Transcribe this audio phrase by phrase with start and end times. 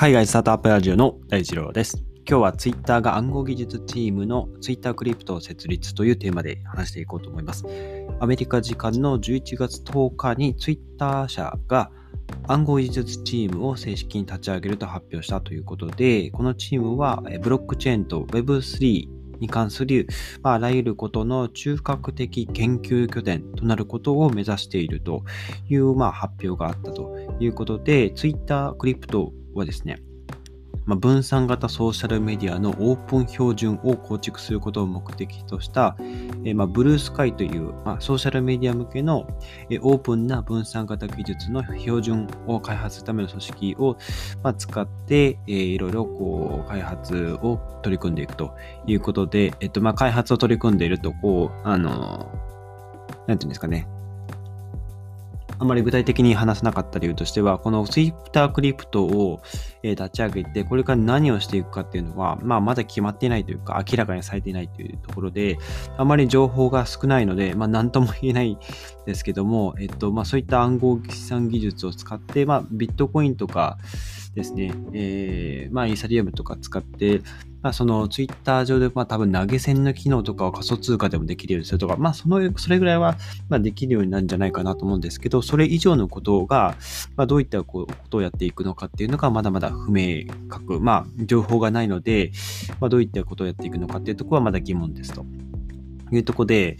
[0.00, 2.02] 海外スタートアップラジオの大二郎です。
[2.26, 7.66] 今日は Twitter が暗号技術チームの Twitter クリプトを設立というテーマで話していこうと思います。
[8.18, 11.90] アメリカ時間の11月10日に Twitter 社が
[12.48, 19.06] 暗号技術チームを正式に立ち上げると発表したということで、このチームはブロックチェーンと Web3
[19.40, 20.06] に関する、
[20.40, 25.24] まあ、あらゆることの中核的研究拠点となることを目指していると
[25.68, 29.98] いう、まあ、発表があったということで、Twitter クリプトはですね、
[30.86, 35.96] まあ、分散型ソーシャルメディアのオープン標準を構築することを目的とした、
[36.44, 39.26] えー、まあ、ブルースカイという、まあ、ソーシャルメディア向けの、
[39.70, 43.96] えー、オープンな分散型技術の標準を開発するための組織を、
[44.42, 48.56] まあ、使って、えー、いろいろこう開発を取り組んでいくと
[48.86, 52.32] いうことで、えっとまあ、開発を取り組んでいると、こう、あの、
[53.26, 53.86] なんていうんですかね、
[55.60, 59.42] あまり具体的に話さなかった理由としては、この Twitter クリプトを
[59.82, 65.58] 立ち上げて、これから何をしていくかっていうのは、まあ、まだ決まっていないというか、明らかにされていないというところで、
[65.98, 68.58] あまり情報が少ないので、まあ、何とも言えない
[69.04, 73.76] ですけども、えっと、まあ、そういった暗号資産技術を使って、まあ、ビットコインとか
[74.34, 77.20] ですね、えー、まあ、イーサリアムとか使って、
[77.62, 83.16] まあ、そのツイッター上で、まあ、多分投げ銭の機能とかを仮想通貨でもできるようにするとか、まあ、その、それぐらいは、
[83.48, 86.76] まあ、できるようになるんじゃないかなと思うんですけど、それ以上のことが、
[87.16, 92.32] まあ、どういったことをやっていくのかっていうのが、まだまだ不明確、まあ、情報がないので、
[92.80, 95.26] まあ、どういったことをやっていくのかっていうところはまだ疑問ですと。
[96.12, 96.76] いうところで、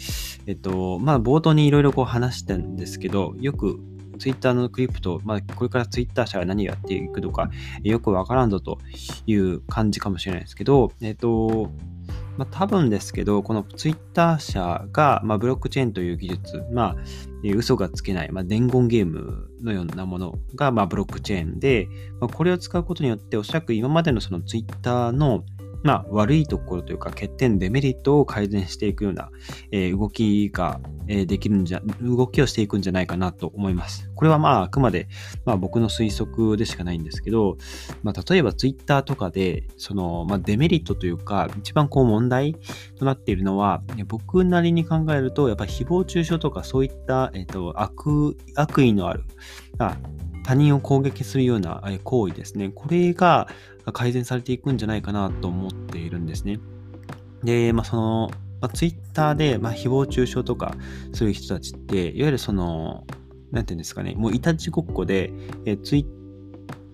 [0.46, 3.80] えっと、まあ、冒頭にいろいろこう話したんですけど、よく
[4.20, 7.50] ツイッターのクリプト、まあ、これからツイッター社が何をやっていくのか、
[7.82, 8.78] よくわからんぞと
[9.26, 11.70] いう感じかもしれないですけど、えっ、と、
[12.36, 16.96] まあ、多分ですけど、このツイッター社が、まあ、ブロックチェーンという技術、まあ、
[17.42, 21.88] 嘘がつけない、まあ、伝言ゲームのようなものが、まあ、ブロックチェーンで、
[22.20, 25.44] まあ、これを使うことによって、おそらく今までのそのツイッターの、
[25.82, 29.30] まあ、悪いところというか欠点、デメリットを改善していくような、
[29.70, 34.10] えー、動きが、えー、できるんじゃ、動きをしていくんじゃないかなと思います。
[34.14, 35.08] これはまあ、あくまで、
[35.44, 37.56] まあ、僕の推測でしかないんですけど、
[38.02, 42.56] まあ、例えばツイッターとかで、その、まあ、デメリットというか、一番こう問題
[42.98, 49.24] となっているのは、僕なりに考えると、やっぱり誹謗中傷とかそういった、えっ、ー、と、悪、悪意のある、
[49.78, 49.96] あ
[50.42, 52.70] 他人を攻撃するような行為ですね。
[52.74, 53.48] これが
[53.92, 56.58] 改善されていくんじゃないかなと思っているんですね。
[57.42, 58.30] で、まあ、その、
[58.60, 60.74] まあ、ツイッターで、まあ、誹謗中傷とか
[61.12, 63.04] そういう人たちって、いわゆるその、
[63.50, 65.32] なんていうんですかね、もういたちごっこで、
[65.64, 66.06] えツイ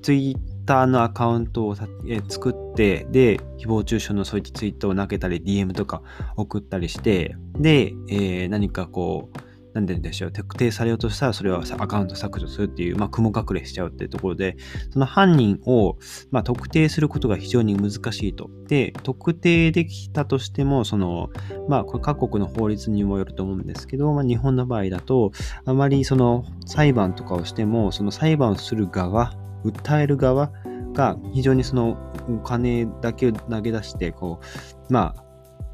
[0.02, 1.76] ッターのアカウントを
[2.06, 6.02] え作って、で、誹謗中傷のそういったツイートを投げたり、DM とか
[6.36, 9.38] 送ったりして、で、えー、何かこう、
[9.76, 14.56] なんででしょう、特定されようとしたらそれはアカウント削除するっていう、まあ、雲隠れしちゃうっていうところで、
[14.90, 15.98] その犯人を、
[16.30, 18.48] まあ、特定することが非常に難しいと。
[18.68, 21.28] で、特定できたとしても、その、
[21.68, 25.32] まあ、これ各国の法律にもよると思うんですけど、まあ、日本の場合だと、
[25.66, 30.52] あまりその裁判とかをしても、その裁判をする側、訴える側
[30.94, 31.98] が非常にその
[32.30, 34.40] お金だけを投げ出して、こ
[34.88, 35.25] う、まあ、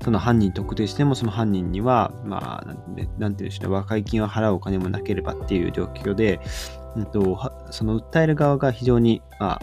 [0.02, 6.40] その犯人特定してもその犯人には、まあ、なんて言うんでしょうね、和解金を払うお金もなければっていう状況で、
[6.96, 7.38] うんと、
[7.70, 9.60] その訴える側が非常に、まあ、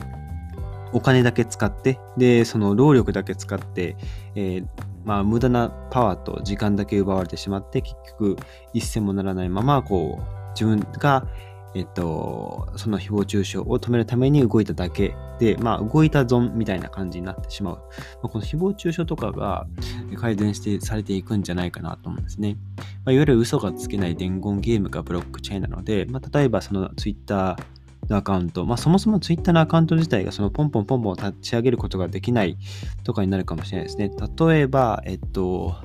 [0.94, 3.96] お金だけ使って、で、その労力だけ使って、
[4.36, 4.68] えー、
[5.06, 8.38] まあ、無駄なパワーと時間だけ奪われてしまって、結局、
[8.74, 11.28] 一銭もならないまま、こう、自分が、
[11.76, 17.76] えっと、その誹謗中傷を止めるために動いただけで、まあ、動いた損みたいな感じになってしまう。
[17.76, 17.82] ま
[18.24, 19.68] あ、この誹謗中傷とかが
[20.18, 22.58] 改善してされていくんじゃないかなと思うんですね。
[22.78, 27.56] まあ、いわゆる嘘がつけない伝言ゲームがブロックチェーンなので、まあ、例えばその Twitter
[28.10, 32.58] のアカウント、まあ、そもそも Twitter のアカウント自体がそのポンポンポンポン立ち上げることができない
[33.04, 34.12] とかになるかもしれないですね。
[34.50, 35.76] 例えば、えっと、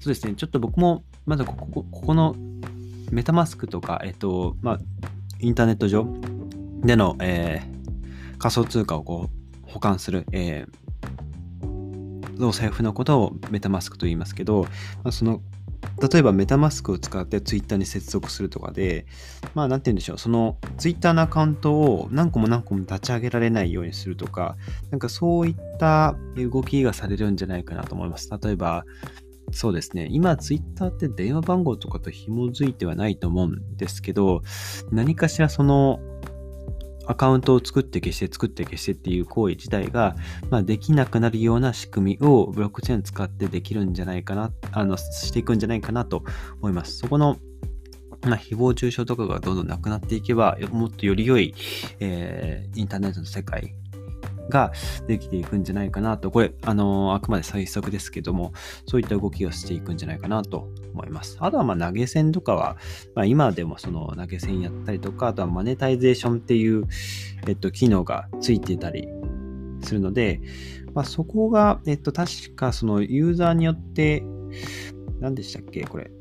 [0.00, 2.36] そうですね、ちょっと僕もまだここここの
[3.14, 4.78] メタマスクとか、えっと、まあ、
[5.38, 6.04] インターネット上
[6.80, 14.64] での、えー、仮想通貨をこう保管する、えー、お財布のことをメタマスクと言いますけど、
[15.04, 15.40] まあ、その
[16.10, 19.06] 例えばメタマスクを使ってツイッターに接続するとかで、
[19.54, 24.56] まあなんて言うんでしょう、そのツイッターのアカウントを何個も何個も立ち上げられないようにするとか、
[24.90, 28.28] なんかそういった動きがされるんじゃないかなと思います。
[28.42, 28.84] 例えば、
[29.54, 30.08] そうですね。
[30.10, 34.42] 今、ツイッターって電話番号とかと紐づいてはないと思うんですけど、
[34.90, 36.00] 何かしらその
[37.06, 40.16] アカウントを作って消して作って消してっていう行為自体が、
[40.50, 46.24] まあ、できなくなるような仕組みをブロックチェーン使ってできるんじゃないかな、あの、していくんじゃないかなと
[46.58, 46.98] 思います。
[46.98, 47.38] そこの
[48.22, 51.54] まあ、誹謗中傷とかがどんどんなくなっていけば、もっとより良い、
[52.00, 53.74] えー、インターネットの世界
[54.54, 54.72] が
[55.08, 58.52] できていくんじゃないかなと、これ、あの、あくまで最速ですけども、
[58.86, 61.36] そういった動きをしていくんじゃないかなと思います。
[61.40, 62.76] あとは、ま投げ銭とかは、
[63.16, 66.84] まあ、今でもその投げ銭やったりとか、あとはマネタイゼーションっていう、
[67.48, 69.08] えっと、機能がついてたり
[69.82, 70.40] するので、
[70.94, 74.22] まあ、そこが、えっと、確かそのユーザーによって、
[75.20, 76.12] 何でしたっけこれ。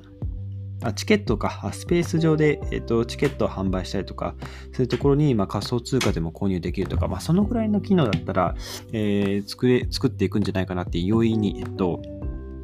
[0.83, 4.35] あチケットか、スペース上で、えっと、チケットを販売したりとか、
[4.73, 8.55] そういうところに、まあ、仮想通貨でも購入できるとか、まあ、そのぐらいの機能だったら、
[8.91, 12.01] えー、作れ、作っていくんじゃないかなって容易に、えっと、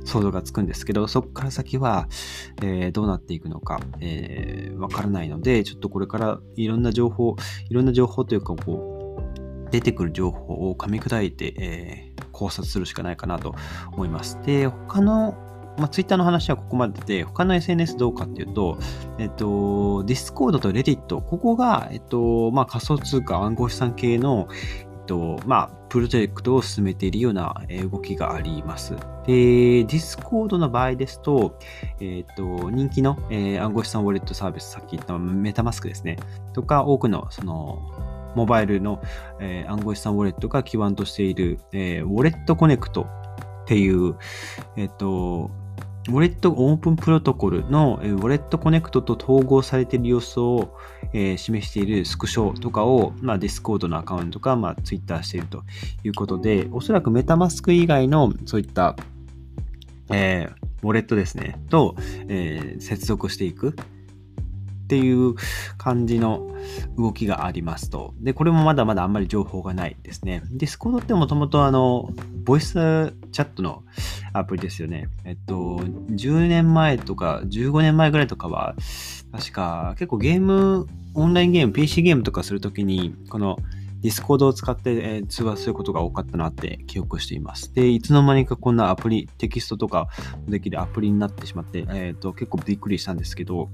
[0.05, 2.07] 想像がつくんですけど、そこから先は、
[2.61, 7.35] えー、どうなっていくのか、えー、わからないので、ちょっとこれからいろんな情報、
[7.69, 8.95] いろんな情報というか、こ
[9.67, 13.55] う、出てくる情報を噛み砕いて、えー、考察するしかないかなと
[13.91, 14.39] 思います。
[14.45, 15.37] で、他の
[15.79, 18.77] まあ、ツイッターの話はここまでで、他の SNS どうかっていうと、
[19.17, 27.55] えっと、ディスコードとレディット、ここが、えっと、まあ、仮想通貨暗号資産系の、えっと、まあ、プロジェクトを進めているような
[27.91, 28.95] 動きがあります。
[29.25, 31.57] で、ディスコードの場合ですと、
[31.99, 36.17] えっと、人気の、えー、暗号資産ウォレットサービス、さっき言ったメタマスクですね、
[36.53, 37.79] とか、多くの、その、
[38.35, 39.01] モバイルの、
[39.39, 43.07] えー、暗号資産ウォレットが基盤としている、えー、ウォレットコネクト
[43.63, 44.15] っていう、
[44.77, 45.51] えっと、
[46.09, 50.75] ウォレットオープンプロトコルのウォレットコネクトと統合されている様子を、
[51.13, 55.63] え、示しているスクショとかを、まあ、ディスコードのアカウントか、まあ、ツイッターしていると
[56.03, 58.95] いうことで、おそらくメタマスク以外のそういった、
[60.11, 61.95] えー、ウォレットですね、と、
[62.27, 63.75] えー、接続していく
[64.89, 65.35] っていう
[65.77, 66.41] 感じの
[66.97, 68.15] 動きがありますと。
[68.21, 70.41] で、これもまだまだあんまり情報がないですね。
[70.49, 72.09] ディスコードってもともとあの、
[72.43, 73.83] ボイスチャットの
[74.33, 75.07] アプリですよね。
[75.25, 78.73] えっと、10年前とか15年前ぐらいとかは、
[79.31, 83.57] 確か結構ゲーム、オンラインゲーム、PC ゲームとかするときに、この
[84.01, 87.71] ディスコードを使って、え通話することが多かったなって記憶しています。
[87.75, 90.07] で、いつの間にかこんなアプリ、テキストとか
[90.47, 93.69] できるアプリになってしまって、えっ、と、結構びっくりしたんですけど、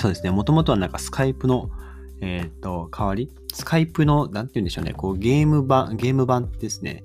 [0.00, 1.70] そうですね、もともとはなんかスカイプの、
[2.22, 3.30] えっ、ー、と、代わり？
[3.52, 7.02] スカイプの、なんて言うんでしょうね、こうゲーム版、ゲーム版ですね、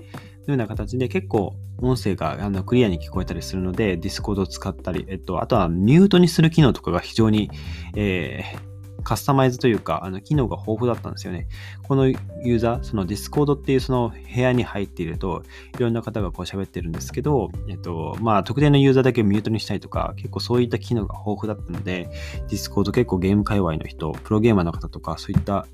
[0.47, 7.49] のような形で結構音声があのクリアに聞こえたりするので、ディスコードを使ったり、えっと、あとはミュートにする機能とかが非常に、
[7.95, 8.59] えー、
[9.05, 11.47] カスタマイズというか、あの、機能が豊富だったんですよね。
[11.83, 15.43] このユーザー、その Discord っていうその部屋に入っていると、
[15.77, 22.09] いろんな方がこう喋ってるんですけど、えっと、まあ、特定のユーザーだけミュートにしたりとか、結構そういった機能が豊富だったので、
[22.49, 25.67] Discord 結構ゲーム界隈の人、プロゲーマーの方とか、そういった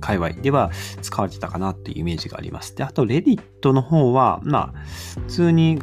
[0.00, 0.70] 界隈では
[1.00, 2.76] 使われてたかなっていうイメージがあります。
[2.76, 4.78] で、あと、レディットの方は、まあ、
[5.22, 5.78] 普通に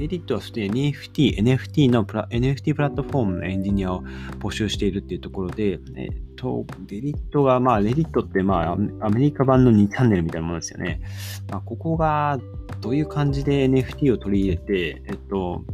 [0.00, 4.02] レディットはすでに NFT、NFT のプラ NFT プラットフォームのエンジニアを
[4.38, 11.02] 募集しているっていうところで、えっと、レディットが、まあ、レディットって、まあ、アメリカ版の2チャンネルみたいなものですよね。
[11.50, 12.40] まあ、ここが
[12.80, 15.64] どういう感じで NFT を取り入れて、えっと、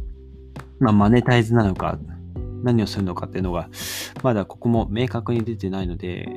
[0.79, 1.97] まあ、マネタイズなのか、
[2.63, 3.69] 何をするのかっていうのが、
[4.23, 6.27] まだここも明確に出てないので、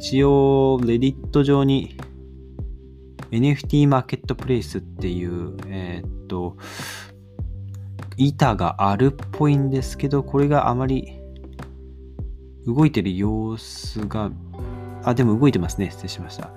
[0.00, 1.96] 一応、レディット上に
[3.30, 6.56] NFT マーケットプレイスっていう、えー、っと、
[8.20, 11.18] 板があるっぽいんですけど、これがあまり
[12.66, 14.30] 動いてる様子が、
[15.04, 15.90] あ、でも動いてますね。
[15.90, 16.50] 失礼しました。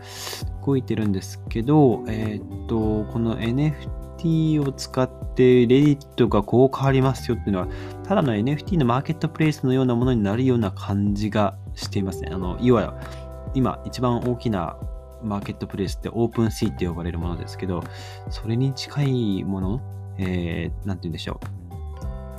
[0.65, 7.67] 動いてるんですけど、えー、っと、この NFT を使って Reddit がこう変わりますよっていうのは、
[8.03, 12.29] ただの NFT のマーケットプレイスのようなものになるような感じがしていますね。
[12.33, 12.93] あの、いわゆる
[13.53, 14.75] 今一番大きな
[15.23, 17.81] マーケットプレイスって OpenSea って呼ばれるものですけど、
[18.29, 19.81] それに近いもの
[20.17, 21.63] えー、なんて言うんでしょう。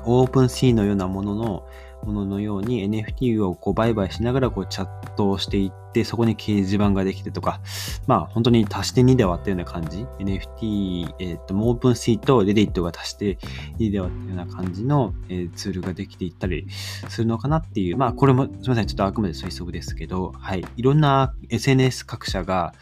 [0.06, 1.66] OpenSea のようなものの、
[2.04, 7.60] もののように NFT をこう売買しながらこうチャットをしていって、そこに掲示板ができてとか、
[8.06, 10.04] まあ本当に足して2で割ったような感じ。
[10.18, 13.38] NFT、えっ、ー、と、オープンシーとレディットが足して
[13.78, 16.66] 2で割ったような感じの、えー、ツールができていったり
[17.08, 20.64] するのかなっていう、まあこれもすみません、ちょっとあくまで推測ですけど、はい。
[20.76, 22.74] いろんな SNS 各社が、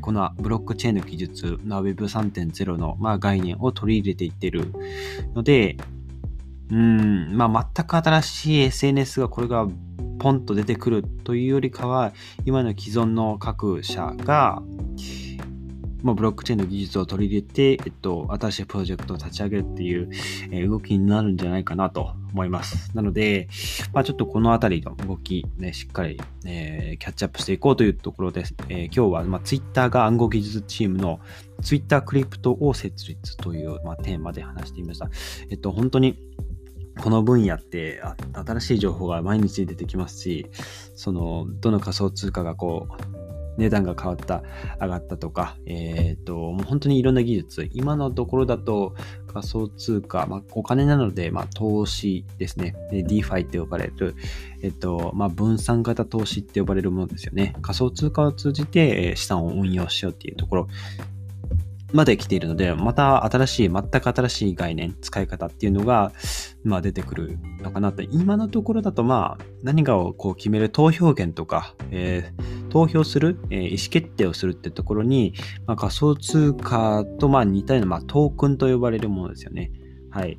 [0.00, 4.72] このブロックチェーンの技術、Web3.0 の、まあ、概念を取り入れていってる
[5.34, 5.76] ので、
[6.70, 9.66] うん、まあ、全く新しい SNS がこれが
[10.18, 12.12] ポンと出てくるというよりかは、
[12.44, 14.62] 今の既存の各社が、
[16.02, 20.10] まあ、ブロックチェーンの技術を取り入れて、えっと、新しいプロジェクトを立ち上げるっていう、
[20.50, 22.94] え、動きになるんじゃないかなと思います。
[22.94, 23.48] なので、
[23.92, 28.54] まあ、ちょっとこのあたりの動き、ね、しっかり、えー、キャッチアップしていこうというところです。
[28.68, 31.20] えー、今日は、まあ、Twitter が暗号技術チームの
[31.62, 35.10] Twitter クリプトを設立という、まあ、テーマで話してみました。
[35.50, 36.18] えっと、本当に
[37.02, 40.46] この分野って新しい情報が毎日出てきますし、
[40.94, 43.30] その、どの仮想通貨がこう、
[43.60, 44.42] 値段が変わった、
[44.80, 48.94] 上がったとか、えっ、ー、と、もう本当にいろんな技術、今のところだと
[49.32, 52.74] 仮想通貨、まあ、お金なので、まあ、投資ですね。
[52.90, 54.14] DeFi って呼ばれる、
[54.62, 57.54] えっと、まあ、分散型投資って呼ばれるものですよね。
[57.60, 60.68] 仮想通貨を通じて資産を運用しようっていうところ
[61.92, 66.12] まで来ているので、また新しい、全く新しい概念、使い方っていうのが、
[66.62, 68.02] まあ出てくるのかなと。
[68.02, 75.34] 今のところだと、まあ、何かをこう決める投票権とか、えー、投票する、えー、意思決定をするってところに、
[75.66, 79.72] まあ、仮想通貨とまあ似たような、まあ、トークンと呼ばれるものですよね。
[80.10, 80.38] はい。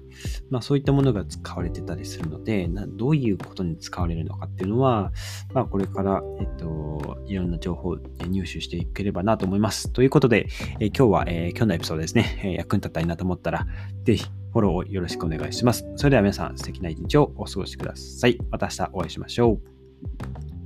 [0.50, 5.12] まあそういったものが使われてたりするので、どういうことに使われるのかっていうのは、
[5.54, 9.92] まあこれから、えっと、いろんな情報を入手していければなと思います。
[9.92, 10.48] ということで、
[10.80, 13.66] え今日は、えー、今日のエピソードですね、え役に立ったらいなと思ったら、
[14.04, 15.86] ぜひフォローをよろしくお願いします。
[15.96, 18.38] それでは皆さん素敵な一日をお過ごしください。
[18.50, 20.61] また明日お会いしましょう。